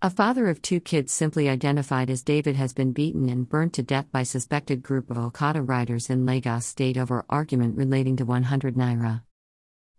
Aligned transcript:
A 0.00 0.10
father 0.10 0.46
of 0.46 0.62
two 0.62 0.78
kids 0.78 1.12
simply 1.12 1.48
identified 1.48 2.08
as 2.08 2.22
David 2.22 2.54
has 2.54 2.72
been 2.72 2.92
beaten 2.92 3.28
and 3.28 3.48
burnt 3.48 3.72
to 3.72 3.82
death 3.82 4.06
by 4.12 4.22
suspected 4.22 4.80
group 4.80 5.10
of 5.10 5.18
Okada 5.18 5.60
riders 5.60 6.08
in 6.08 6.24
Lagos 6.24 6.66
state 6.66 6.96
over 6.96 7.24
argument 7.28 7.76
relating 7.76 8.14
to 8.18 8.24
100 8.24 8.76
naira. 8.76 9.22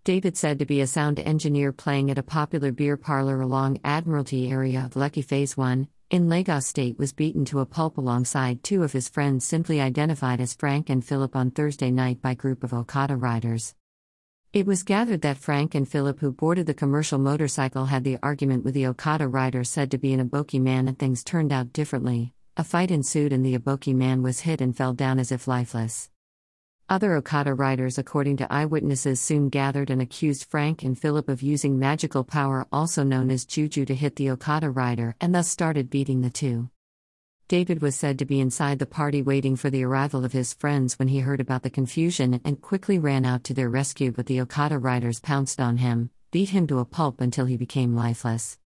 David 0.05 0.38
said 0.38 0.57
to 0.59 0.65
be 0.65 0.79
a 0.79 0.88
sound 0.88 1.20
engineer 1.20 1.73
playing 1.73 2.09
at 2.09 2.17
a 2.17 2.23
popular 2.23 2.71
beer 2.71 2.96
parlor 2.96 3.41
along 3.41 3.81
Admiralty 3.83 4.49
area 4.49 4.85
of 4.85 4.93
Lekki 4.93 5.21
Phase 5.23 5.57
1 5.57 5.90
in 6.10 6.29
Lagos 6.29 6.66
state 6.66 6.97
was 6.97 7.12
beaten 7.12 7.44
to 7.44 7.60
a 7.60 7.66
pulp 7.66 7.97
alongside 7.97 8.63
two 8.63 8.84
of 8.84 8.94
his 8.94 9.10
friends 9.10 9.44
simply 9.44 9.81
identified 9.81 10.40
as 10.40 10.54
Frank 10.54 10.90
and 10.90 11.04
Philip 11.04 11.36
on 11.36 11.52
Thursday 11.52 11.92
night 11.92 12.22
by 12.22 12.36
group 12.36 12.63
of 12.63 12.74
Okada 12.74 13.18
riders. 13.18 13.76
It 14.52 14.66
was 14.66 14.81
gathered 14.81 15.22
that 15.22 15.38
Frank 15.38 15.76
and 15.76 15.88
Philip, 15.88 16.22
who 16.22 16.31
boarded 16.31 16.66
the 16.66 16.73
commercial 16.73 17.20
motorcycle, 17.20 17.86
had 17.86 18.04
the 18.04 18.18
argument 18.23 18.66
with 18.66 18.73
the 18.73 18.88
Okada 18.88 19.27
rider 19.27 19.63
said 19.63 19.91
to 19.91 19.99
be 19.99 20.12
an 20.12 20.27
Aboki 20.27 20.59
man, 20.59 20.88
and 20.88 20.98
things 20.98 21.23
turned 21.23 21.52
out 21.52 21.72
differently. 21.72 22.34
A 22.57 22.63
fight 22.63 22.90
ensued, 22.90 23.31
and 23.31 23.45
the 23.45 23.55
Aboki 23.55 23.93
man 23.93 24.23
was 24.23 24.40
hit 24.40 24.59
and 24.59 24.76
fell 24.76 24.93
down 24.93 25.20
as 25.20 25.31
if 25.31 25.48
lifeless. 25.48 26.09
Other 26.90 27.13
Okada 27.13 27.54
riders, 27.54 27.99
according 27.99 28.38
to 28.38 28.52
eyewitnesses, 28.52 29.21
soon 29.21 29.49
gathered 29.49 29.91
and 29.91 30.02
accused 30.02 30.45
Frank 30.45 30.81
and 30.81 30.98
Philip 30.98 31.29
of 31.29 31.43
using 31.43 31.77
magical 31.77 32.23
power, 32.23 32.66
also 32.71 33.04
known 33.04 33.29
as 33.29 33.45
juju, 33.45 33.85
to 33.85 33.93
hit 33.93 34.16
the 34.16 34.31
Okada 34.31 34.71
rider 34.71 35.16
and 35.21 35.35
thus 35.35 35.48
started 35.48 35.91
beating 35.91 36.21
the 36.21 36.31
two. 36.31 36.71
David 37.49 37.81
was 37.81 37.95
said 37.95 38.20
to 38.20 38.26
be 38.26 38.39
inside 38.39 38.77
the 38.77 38.85
party 38.85 39.23
waiting 39.23 39.55
for 39.55 39.71
the 39.71 39.84
arrival 39.84 40.23
of 40.23 40.34
his 40.34 40.53
friends 40.53 40.99
when 40.99 41.07
he 41.07 41.21
heard 41.21 41.40
about 41.40 41.63
the 41.63 41.71
confusion 41.71 42.40
and 42.45 42.62
quickly 42.62 42.99
ran 42.99 43.26
out 43.26 43.44
to 43.45 43.55
their 43.55 43.71
rescue, 43.71 44.12
but 44.12 44.27
the 44.27 44.40
Okada 44.40 44.77
riders 44.77 45.20
pounced 45.20 45.59
on 45.59 45.77
him, 45.77 46.12
beat 46.30 46.49
him 46.49 46.67
to 46.67 46.77
a 46.77 46.85
pulp 46.85 47.20
until 47.20 47.48
he 47.48 47.57
became 47.57 47.95
lifeless. 47.95 48.59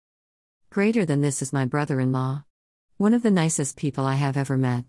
Greater 0.69 1.05
than 1.05 1.21
this 1.21 1.41
is 1.43 1.53
my 1.53 1.65
brother 1.65 2.01
in 2.01 2.11
law. 2.11 2.43
One 2.97 3.15
of 3.15 3.23
the 3.23 3.31
nicest 3.31 3.77
people 3.77 4.05
I 4.05 4.17
have 4.17 4.37
ever 4.37 4.57
met. 4.57 4.85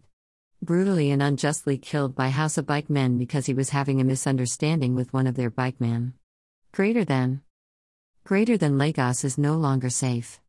Brutally 0.59 1.11
and 1.11 1.21
unjustly 1.21 1.77
killed 1.77 2.15
by 2.15 2.29
Hausa 2.29 2.63
bike 2.63 2.89
men 2.89 3.19
because 3.19 3.45
he 3.45 3.53
was 3.53 3.69
having 3.69 4.01
a 4.01 4.03
misunderstanding 4.03 4.95
with 4.95 5.13
one 5.13 5.27
of 5.27 5.35
their 5.35 5.51
bike 5.51 5.79
men. 5.79 6.13
Greater 6.71 7.05
than. 7.05 7.43
Greater 8.23 8.57
than 8.57 8.79
Lagos 8.79 9.23
is 9.23 9.37
no 9.37 9.53
longer 9.53 9.91
safe. 9.91 10.41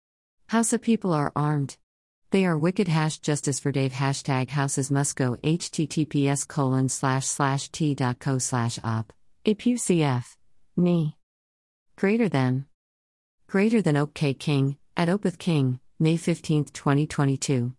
Hausa 0.48 0.78
people 0.78 1.12
are 1.12 1.30
armed. 1.36 1.77
They 2.34 2.46
are 2.46 2.58
wicked 2.58 2.88
hash 2.88 3.20
justice 3.20 3.60
for 3.60 3.70
Dave 3.70 3.92
hashtag 3.92 4.48
houses 4.48 4.90
must 4.90 5.14
go 5.14 5.36
https 5.44 6.48
colon 6.48 6.88
slash 6.88 7.27
slash 7.27 7.68
t 7.68 7.94
dot 7.94 8.18
co 8.18 8.38
slash 8.38 8.77
op. 8.82 9.12
IPUCF. 9.46 10.34
Me. 10.77 11.16
Greater 11.94 12.28
than. 12.28 12.66
Greater 13.46 13.80
than 13.80 13.96
OK 13.96 14.34
King, 14.34 14.78
at 14.96 15.06
Opeth 15.06 15.38
King, 15.38 15.78
May 16.00 16.16
15, 16.16 16.64
2022. 16.64 17.72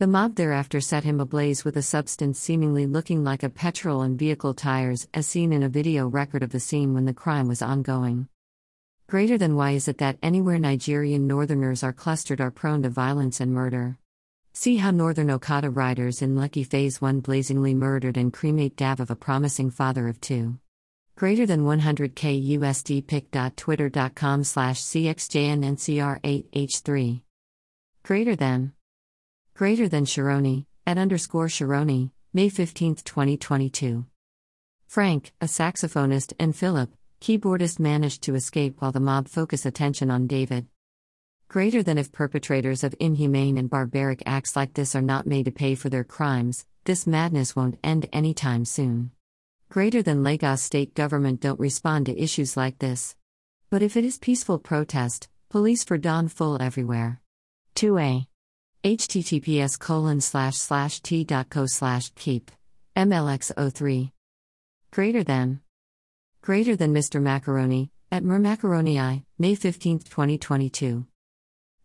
The 0.00 0.06
mob 0.08 0.34
thereafter 0.34 0.80
set 0.80 1.04
him 1.04 1.20
ablaze 1.20 1.64
with 1.64 1.76
a 1.76 1.82
substance 1.82 2.40
seemingly 2.40 2.84
looking 2.84 3.22
like 3.22 3.44
a 3.44 3.48
petrol 3.48 4.02
and 4.02 4.18
vehicle 4.18 4.54
tires, 4.54 5.06
as 5.14 5.28
seen 5.28 5.52
in 5.52 5.62
a 5.62 5.68
video 5.68 6.08
record 6.08 6.42
of 6.42 6.50
the 6.50 6.58
scene 6.58 6.94
when 6.94 7.04
the 7.04 7.14
crime 7.14 7.46
was 7.46 7.62
ongoing. 7.62 8.26
Greater 9.08 9.38
than 9.38 9.56
why 9.56 9.70
is 9.70 9.88
it 9.88 9.96
that 9.98 10.18
anywhere 10.22 10.58
Nigerian 10.58 11.26
northerners 11.26 11.82
are 11.82 11.94
clustered 11.94 12.42
are 12.42 12.50
prone 12.50 12.82
to 12.82 12.90
violence 12.90 13.40
and 13.40 13.54
murder? 13.54 13.96
See 14.52 14.76
how 14.76 14.90
Northern 14.90 15.30
Okada 15.30 15.70
riders 15.70 16.20
in 16.20 16.34
Lekki 16.34 16.66
Phase 16.66 17.00
1 17.00 17.20
blazingly 17.20 17.72
murdered 17.72 18.18
and 18.18 18.30
cremate 18.30 18.76
Dav 18.76 19.00
of 19.00 19.10
a 19.10 19.16
promising 19.16 19.70
father 19.70 20.08
of 20.08 20.20
two. 20.20 20.58
Greater 21.16 21.46
than 21.46 21.64
100k 21.64 22.58
USD 22.58 23.06
pic.twitter.com 23.06 24.44
slash 24.44 24.82
cxjnncr8h3. 24.82 27.22
Greater 28.02 28.36
than. 28.36 28.74
Greater 29.54 29.88
than 29.88 30.04
Shironi, 30.04 30.66
at 30.86 30.98
underscore 30.98 31.46
Shironi, 31.46 32.10
May 32.34 32.50
15, 32.50 32.96
2022. 32.96 34.04
Frank, 34.86 35.32
a 35.40 35.46
saxophonist, 35.46 36.34
and 36.38 36.54
Philip, 36.54 36.90
keyboardist 37.20 37.78
managed 37.78 38.22
to 38.22 38.34
escape 38.34 38.80
while 38.80 38.92
the 38.92 39.00
mob 39.00 39.28
focus 39.28 39.66
attention 39.66 40.10
on 40.10 40.26
David. 40.26 40.66
Greater 41.48 41.82
than 41.82 41.98
if 41.98 42.12
perpetrators 42.12 42.84
of 42.84 42.94
inhumane 43.00 43.56
and 43.56 43.70
barbaric 43.70 44.22
acts 44.26 44.54
like 44.54 44.74
this 44.74 44.94
are 44.94 45.02
not 45.02 45.26
made 45.26 45.46
to 45.46 45.50
pay 45.50 45.74
for 45.74 45.88
their 45.88 46.04
crimes, 46.04 46.66
this 46.84 47.06
madness 47.06 47.56
won't 47.56 47.78
end 47.82 48.08
anytime 48.12 48.64
soon. 48.64 49.10
Greater 49.70 50.02
than 50.02 50.22
Lagos 50.22 50.62
state 50.62 50.94
government 50.94 51.40
don't 51.40 51.60
respond 51.60 52.06
to 52.06 52.22
issues 52.22 52.56
like 52.56 52.78
this. 52.78 53.16
But 53.70 53.82
if 53.82 53.96
it 53.96 54.04
is 54.04 54.18
peaceful 54.18 54.58
protest, 54.58 55.28
police 55.50 55.84
for 55.84 55.98
Don 55.98 56.28
full 56.28 56.60
everywhere. 56.60 57.20
2a. 57.76 58.26
https 58.84 59.78
colon 59.78 60.20
slash 60.20 60.56
slash 60.56 61.00
t.co 61.00 61.66
slash 61.66 62.10
keep. 62.14 62.50
MLX03. 62.96 64.10
Greater 64.90 65.22
than. 65.22 65.60
Greater 66.40 66.76
than 66.76 66.94
Mr. 66.94 67.20
Macaroni, 67.20 67.90
at 68.12 68.22
Mermacaroni 68.22 69.24
May 69.38 69.54
15, 69.54 69.98
2022. 69.98 71.06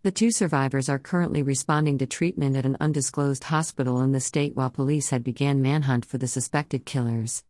The 0.03 0.11
two 0.11 0.31
survivors 0.31 0.89
are 0.89 0.99
currently 0.99 1.41
responding 1.41 1.97
to 1.97 2.05
treatment 2.05 2.55
at 2.57 2.65
an 2.65 2.77
undisclosed 2.79 3.45
hospital 3.45 4.01
in 4.01 4.11
the 4.11 4.19
state 4.19 4.55
while 4.55 4.69
police 4.69 5.09
had 5.09 5.23
began 5.23 5.61
manhunt 5.61 6.05
for 6.05 6.17
the 6.17 6.27
suspected 6.27 6.85
killers. 6.85 7.41